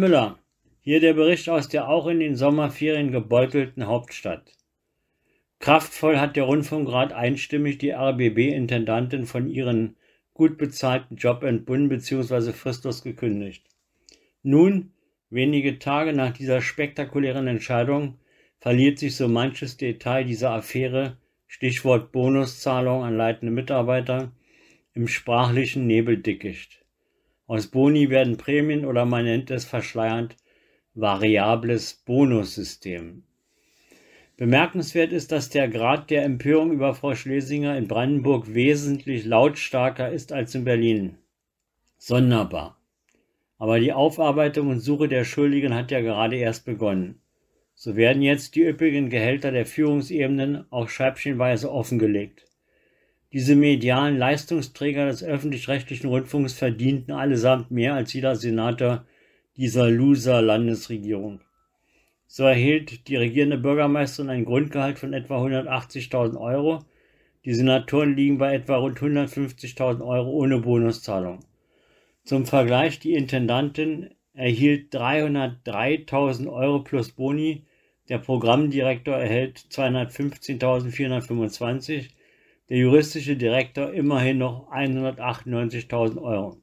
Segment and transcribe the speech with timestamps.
[0.00, 0.38] Müller,
[0.80, 4.50] hier der Bericht aus der auch in den Sommerferien gebeutelten Hauptstadt.
[5.58, 9.96] Kraftvoll hat der Rundfunkrat einstimmig die RBB-Intendantin von ihren
[10.32, 12.52] gut bezahlten Job entbunden bzw.
[12.52, 13.66] fristlos gekündigt.
[14.42, 14.92] Nun,
[15.28, 18.18] wenige Tage nach dieser spektakulären Entscheidung,
[18.58, 24.32] verliert sich so manches Detail dieser Affäre, Stichwort Bonuszahlung an leitende Mitarbeiter,
[24.94, 26.79] im sprachlichen Nebeldickicht.
[27.50, 30.36] Aus Boni werden Prämien oder man nennt es verschleiernd
[30.94, 33.24] variables Bonussystem.
[34.36, 40.32] Bemerkenswert ist, dass der Grad der Empörung über Frau Schlesinger in Brandenburg wesentlich lautstarker ist
[40.32, 41.18] als in Berlin.
[41.98, 42.80] Sonderbar.
[43.58, 47.20] Aber die Aufarbeitung und Suche der Schuldigen hat ja gerade erst begonnen.
[47.74, 52.46] So werden jetzt die üppigen Gehälter der Führungsebenen auch scheibchenweise offengelegt.
[53.32, 59.04] Diese medialen Leistungsträger des öffentlich-rechtlichen Rundfunks verdienten allesamt mehr als jeder Senator
[59.56, 61.40] dieser Loser-Landesregierung.
[62.26, 66.80] So erhielt die regierende Bürgermeisterin ein Grundgehalt von etwa 180.000 Euro.
[67.44, 71.40] Die Senatoren liegen bei etwa rund 150.000 Euro ohne Bonuszahlung.
[72.24, 77.64] Zum Vergleich, die Intendantin erhielt 303.000 Euro plus Boni
[78.10, 82.08] der Programmdirektor erhält 215.425,
[82.70, 86.62] der juristische Direktor immerhin noch 198.000 Euro.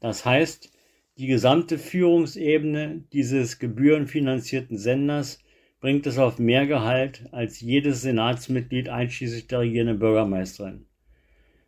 [0.00, 0.72] Das heißt,
[1.18, 5.38] die gesamte Führungsebene dieses gebührenfinanzierten Senders
[5.80, 10.86] bringt es auf mehr Gehalt als jedes Senatsmitglied einschließlich der regierenden Bürgermeisterin.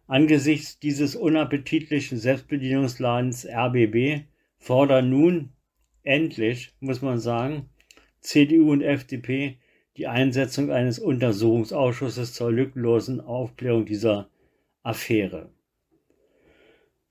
[0.07, 4.25] Angesichts dieses unappetitlichen Selbstbedienungsladens RBB
[4.59, 5.51] fordern nun
[6.03, 7.69] endlich, muss man sagen,
[8.21, 9.59] CDU und FDP
[9.99, 14.31] die Einsetzung eines Untersuchungsausschusses zur lückenlosen Aufklärung dieser
[14.85, 15.51] Affäre.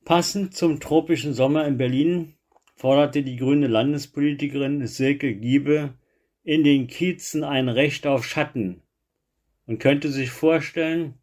[0.05, 2.35] Passend zum tropischen Sommer in Berlin
[2.75, 5.95] forderte die grüne Landespolitikerin Silke Giebe
[6.43, 8.81] in den Kiezen ein Recht auf Schatten
[9.65, 11.15] und könnte sich vorstellen,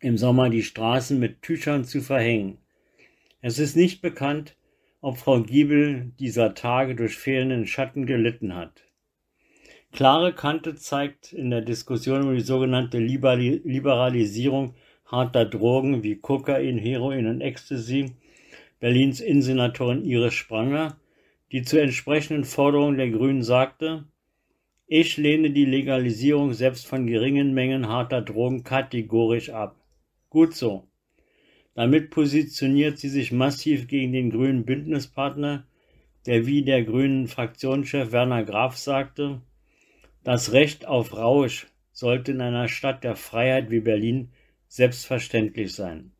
[0.00, 2.58] im Sommer die Straßen mit Tüchern zu verhängen.
[3.40, 4.56] Es ist nicht bekannt,
[5.00, 8.89] ob Frau Giebel dieser Tage durch fehlenden Schatten gelitten hat.
[9.92, 14.74] Klare Kante zeigt in der Diskussion um die sogenannte Liberalisierung
[15.04, 18.12] harter Drogen wie Kokain, Heroin und Ecstasy
[18.78, 20.96] Berlins Innensenatorin Iris Spranger,
[21.52, 24.04] die zu entsprechenden Forderungen der Grünen sagte,
[24.86, 29.76] ich lehne die Legalisierung selbst von geringen Mengen harter Drogen kategorisch ab.
[30.30, 30.88] Gut so.
[31.74, 35.66] Damit positioniert sie sich massiv gegen den grünen Bündnispartner,
[36.26, 39.42] der wie der grünen Fraktionschef Werner Graf sagte,
[40.24, 44.32] das Recht auf Rausch sollte in einer Stadt der Freiheit wie Berlin
[44.68, 46.12] selbstverständlich sein.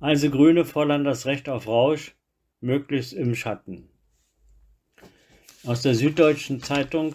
[0.00, 2.14] Also Grüne fordern das Recht auf Rausch,
[2.60, 3.88] möglichst im Schatten.
[5.64, 7.14] Aus der Süddeutschen Zeitung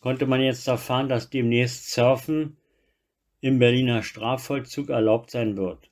[0.00, 2.56] konnte man jetzt erfahren, dass demnächst Surfen
[3.40, 5.90] im Berliner Strafvollzug erlaubt sein wird.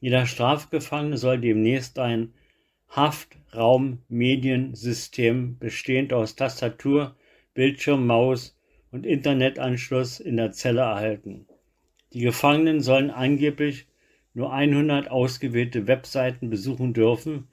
[0.00, 2.34] Jeder Strafgefangene soll demnächst ein
[2.88, 7.16] Haftraum-Mediensystem bestehend aus Tastatur,
[7.54, 8.54] Bildschirm, Maus
[8.92, 11.46] und Internetanschluss in der Zelle erhalten.
[12.12, 13.88] Die Gefangenen sollen angeblich
[14.34, 17.48] nur 100 ausgewählte Webseiten besuchen dürfen,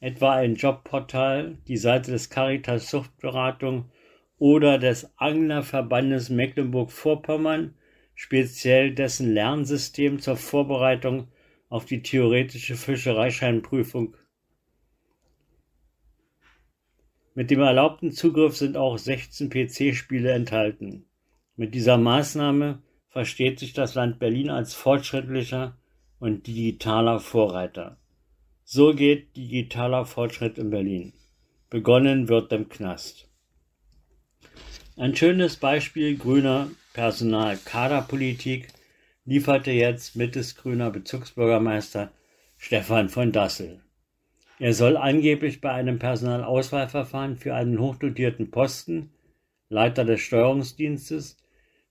[0.00, 3.90] etwa ein Jobportal, die Seite des Caritas Suchtberatung
[4.38, 7.74] oder des Anglerverbandes Mecklenburg-Vorpommern,
[8.14, 11.28] speziell dessen Lernsystem zur Vorbereitung
[11.68, 14.16] auf die theoretische Fischereischeinprüfung
[17.34, 21.04] Mit dem erlaubten Zugriff sind auch 16 PC-Spiele enthalten.
[21.56, 25.76] Mit dieser Maßnahme versteht sich das Land Berlin als fortschrittlicher
[26.20, 27.98] und digitaler Vorreiter.
[28.64, 31.12] So geht digitaler Fortschritt in Berlin.
[31.70, 33.28] Begonnen wird im Knast.
[34.96, 38.68] Ein schönes Beispiel grüner Personalkaderpolitik
[39.24, 42.12] lieferte jetzt mittelsgrüner Bezugsbürgermeister
[42.58, 43.83] Stefan von Dassel.
[44.64, 49.10] Er soll angeblich bei einem Personalauswahlverfahren für einen hochdotierten Posten,
[49.68, 51.36] Leiter des Steuerungsdienstes,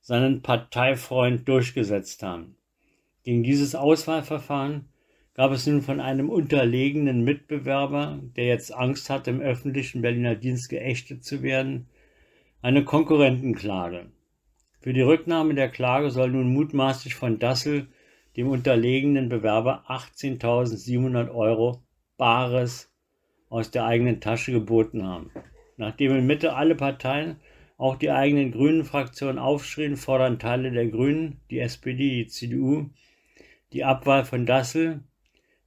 [0.02, 2.56] seinen Parteifreund durchgesetzt haben.
[3.22, 4.86] Gegen dieses Auswahlverfahren
[5.36, 10.70] gab es nun von einem unterlegenen Mitbewerber, der jetzt Angst hat, im öffentlichen Berliner Dienst
[10.70, 11.86] geächtet zu werden,
[12.64, 14.08] eine Konkurrentenklage.
[14.80, 17.86] Für die Rücknahme der Klage soll nun mutmaßlich von Dassel
[18.36, 21.84] dem unterlegenen Bewerber 18.700 Euro
[22.24, 22.90] Bares
[23.50, 25.30] aus der eigenen Tasche geboten haben.
[25.76, 27.36] Nachdem in Mitte alle Parteien,
[27.78, 32.92] auch die eigenen grünen Fraktionen aufschrien, fordern Teile der Grünen, die SPD, die CDU,
[33.74, 35.02] die Abwahl von Dassel.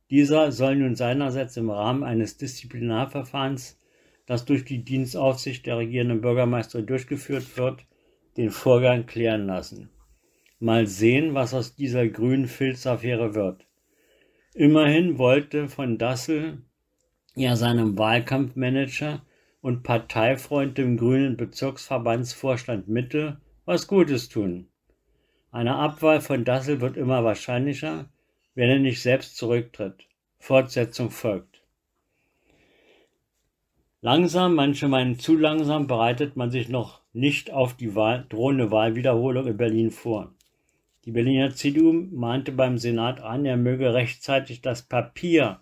[0.08, 3.78] Dieser soll nun seinerseits im Rahmen eines Disziplinarverfahrens
[4.24, 7.84] das durch die Dienstaufsicht der regierenden Bürgermeister durchgeführt wird,
[8.38, 9.90] den Vorgang klären lassen.
[10.58, 13.66] Mal sehen, was aus dieser grünen Filzaffäre wird.
[14.58, 16.62] Immerhin wollte von Dassel
[17.34, 19.20] ja seinem Wahlkampfmanager
[19.60, 24.68] und Parteifreund dem grünen Bezirksverbandsvorstand Mitte was Gutes tun.
[25.50, 28.08] Eine Abwahl von Dassel wird immer wahrscheinlicher,
[28.54, 30.08] wenn er nicht selbst zurücktritt.
[30.38, 31.60] Fortsetzung folgt.
[34.00, 39.48] Langsam, manche meinen zu langsam, bereitet man sich noch nicht auf die Wahl, drohende Wahlwiederholung
[39.48, 40.32] in Berlin vor.
[41.06, 45.60] Die Berliner CDU mahnte beim Senat an, er möge rechtzeitig das Papier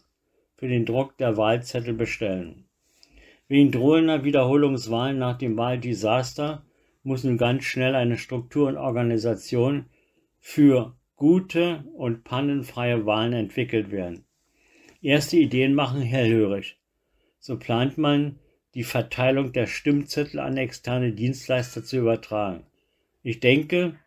[0.56, 2.64] für den Druck der Wahlzettel bestellen.
[3.46, 6.64] Wegen drohender Wiederholungswahlen nach dem Wahldesaster
[7.02, 9.84] muss nun ganz schnell eine Struktur und Organisation
[10.40, 14.24] für gute und pannenfreie Wahlen entwickelt werden.
[15.02, 16.78] Erste Ideen machen hellhörig.
[17.38, 18.38] So plant man,
[18.72, 22.64] die Verteilung der Stimmzettel an externe Dienstleister zu übertragen.
[23.22, 23.98] Ich denke,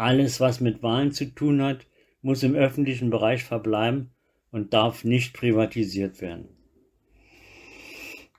[0.00, 1.86] alles, was mit Wahlen zu tun hat,
[2.22, 4.10] muss im öffentlichen Bereich verbleiben
[4.50, 6.48] und darf nicht privatisiert werden.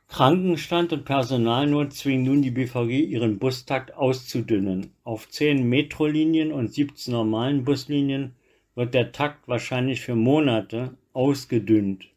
[0.07, 4.91] Krankenstand und Personalnot zwingen nun die BVG, ihren Bustakt auszudünnen.
[5.03, 8.35] Auf 10 Metrolinien und 17 normalen Buslinien
[8.75, 12.07] wird der Takt wahrscheinlich für Monate ausgedünnt.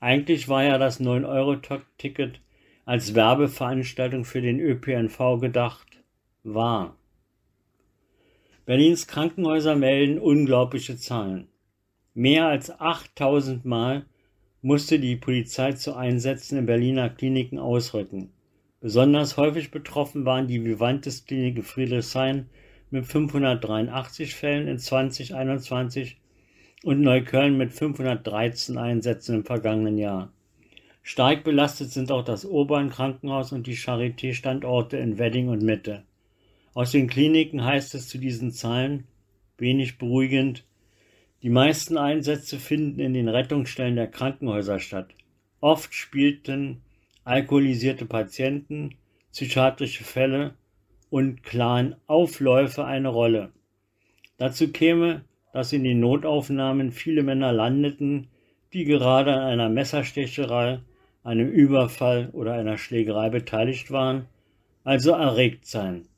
[0.00, 2.40] Eigentlich war ja das 9-Euro-Ticket
[2.84, 6.02] als Werbeveranstaltung für den ÖPNV gedacht.
[6.42, 6.96] War.
[8.64, 11.48] Berlins Krankenhäuser melden unglaubliche Zahlen.
[12.14, 14.06] Mehr als 8000 Mal
[14.60, 18.30] musste die Polizei zu Einsätzen in Berliner Kliniken ausrücken.
[18.80, 22.50] Besonders häufig betroffen waren die Vivantes Klinik Friedrichshain
[22.90, 26.20] mit 583 Fällen in 2021
[26.84, 30.32] und Neukölln mit 513 Einsätzen im vergangenen Jahr.
[31.02, 36.04] Stark belastet sind auch das Obern-Krankenhaus und die Charité-Standorte in Wedding und Mitte.
[36.74, 39.04] Aus den Kliniken heißt es zu diesen Zahlen,
[39.58, 40.64] wenig beruhigend,
[41.42, 45.14] die meisten Einsätze finden in den Rettungsstellen der Krankenhäuser statt.
[45.60, 46.80] Oft spielten
[47.24, 48.94] alkoholisierte Patienten,
[49.32, 50.54] psychiatrische Fälle
[51.10, 53.52] und klaren Aufläufe eine Rolle.
[54.38, 58.28] Dazu käme, dass in den Notaufnahmen viele Männer landeten,
[58.72, 60.80] die gerade an einer Messerstecherei,
[61.22, 64.26] einem Überfall oder einer Schlägerei beteiligt waren,
[64.84, 66.08] also erregt seien.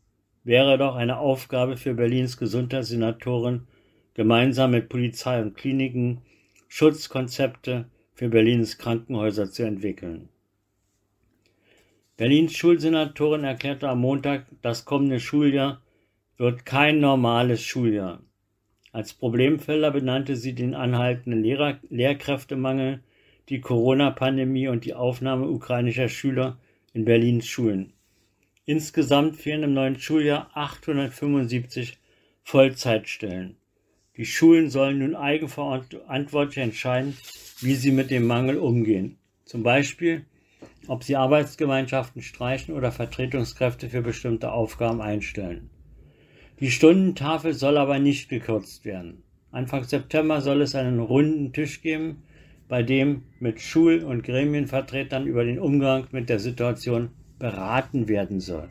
[0.45, 3.67] Wäre doch eine Aufgabe für Berlins Gesundheitssenatoren,
[4.13, 6.21] gemeinsam mit Polizei und Kliniken
[6.69, 10.29] Schutzkonzepte für Berlins Krankenhäuser zu entwickeln.
[12.19, 15.81] Berlins Schulsenatorin erklärte am Montag, das kommende Schuljahr
[16.37, 18.21] wird kein normales Schuljahr.
[18.93, 23.01] Als Problemfelder benannte sie den anhaltenden Lehrer Lehrkräftemangel,
[23.49, 26.59] die Corona-Pandemie und die Aufnahme ukrainischer Schüler
[26.93, 27.94] in Berlins Schulen.
[28.67, 31.99] Insgesamt fehlen im neuen Schuljahr 875
[32.45, 33.57] Vollzeitstellen.
[34.17, 37.15] Die Schulen sollen nun eigenverantwortlich entscheiden,
[37.61, 39.19] wie sie mit dem Mangel umgehen.
[39.45, 40.25] Zum Beispiel,
[40.87, 45.69] ob sie Arbeitsgemeinschaften streichen oder Vertretungskräfte für bestimmte Aufgaben einstellen.
[46.59, 49.25] Die Stundentafel soll aber nicht gekürzt werden.
[49.51, 52.23] Anfang September soll es einen runden Tisch geben,
[52.69, 58.69] bei dem mit Schul- und Gremienvertretern über den Umgang mit der Situation beraten werden soll.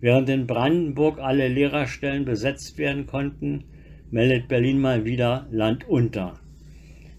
[0.00, 3.64] Während in Brandenburg alle Lehrerstellen besetzt werden konnten,
[4.10, 6.40] meldet Berlin mal wieder Land unter.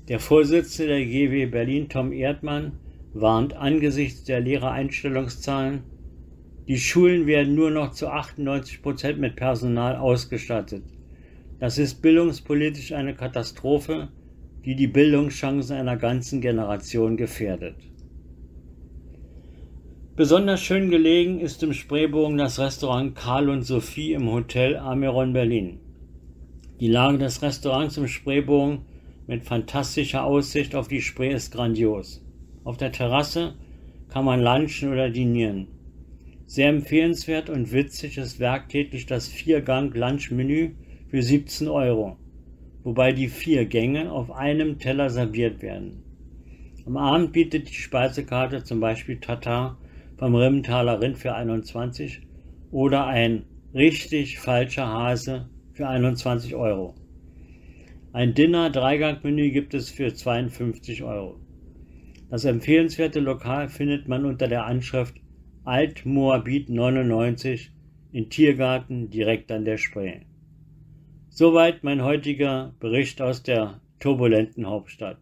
[0.09, 2.73] Der Vorsitzende der GW Berlin, Tom Erdmann,
[3.13, 5.83] warnt angesichts der Lehrereinstellungszahlen
[6.67, 10.83] die Schulen werden nur noch zu 98 Prozent mit Personal ausgestattet.
[11.59, 14.07] Das ist bildungspolitisch eine Katastrophe,
[14.63, 17.75] die die Bildungschancen einer ganzen Generation gefährdet.
[20.15, 25.79] Besonders schön gelegen ist im Spreebogen das Restaurant Karl und Sophie im Hotel Amiron Berlin.
[26.79, 28.81] Die Lage des Restaurants im Spreebogen
[29.25, 32.23] mit fantastischer Aussicht auf die Spree ist grandios.
[32.63, 33.55] Auf der Terrasse
[34.07, 35.69] kann man lunchen oder dinieren.
[36.45, 40.73] Sehr empfehlenswert und witzig ist werktäglich das Viergang-Lunch-Menü
[41.07, 42.17] für 17 Euro,
[42.83, 46.03] wobei die vier Gänge auf einem Teller serviert werden.
[46.85, 49.79] Am Abend bietet die Speisekarte zum Beispiel Tatar
[50.23, 52.21] vom Rimmentaler Rind für 21
[52.71, 56.95] oder ein richtig falscher Hase für 21 Euro.
[58.13, 61.41] Ein Dinner-Dreigang-Menü gibt es für 52 Euro.
[62.29, 65.15] Das empfehlenswerte Lokal findet man unter der Anschrift
[65.65, 67.73] Alt-Moabit 99
[68.13, 70.21] in Tiergarten direkt an der Spree.
[71.27, 75.17] Soweit mein heutiger Bericht aus der turbulenten Hauptstadt.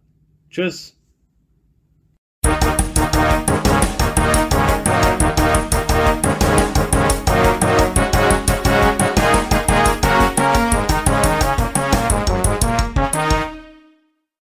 [0.48, 1.01] Tschüss!